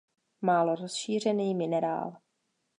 Málo 0.41 0.75
rozšířený 0.75 1.53
minerál. 1.55 2.17